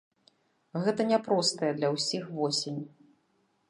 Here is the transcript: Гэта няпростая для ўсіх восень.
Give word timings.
Гэта 0.85 1.07
няпростая 1.11 1.71
для 1.79 1.95
ўсіх 1.99 2.23
восень. 2.41 2.85